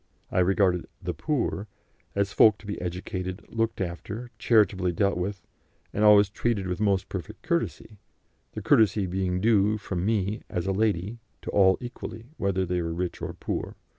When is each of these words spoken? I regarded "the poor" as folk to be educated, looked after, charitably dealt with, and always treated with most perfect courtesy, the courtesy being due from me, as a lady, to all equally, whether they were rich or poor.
I 0.31 0.39
regarded 0.39 0.87
"the 0.99 1.13
poor" 1.13 1.67
as 2.15 2.33
folk 2.33 2.57
to 2.57 2.65
be 2.65 2.81
educated, 2.81 3.45
looked 3.49 3.79
after, 3.79 4.31
charitably 4.39 4.93
dealt 4.93 5.15
with, 5.15 5.45
and 5.93 6.03
always 6.03 6.27
treated 6.31 6.65
with 6.65 6.79
most 6.81 7.07
perfect 7.07 7.43
courtesy, 7.43 7.99
the 8.53 8.63
courtesy 8.63 9.05
being 9.05 9.39
due 9.41 9.77
from 9.77 10.03
me, 10.03 10.41
as 10.49 10.65
a 10.65 10.71
lady, 10.71 11.19
to 11.43 11.51
all 11.51 11.77
equally, 11.79 12.31
whether 12.37 12.65
they 12.65 12.81
were 12.81 12.91
rich 12.95 13.21
or 13.21 13.31
poor. 13.33 13.75